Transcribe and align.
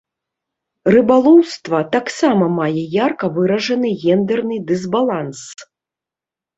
Рыбалоўства 0.95 1.83
таксама 1.97 2.49
мае 2.57 2.83
ярка 3.05 3.25
выражаны 3.39 3.95
гендэрны 4.03 4.55
дысбаланс. 4.69 5.49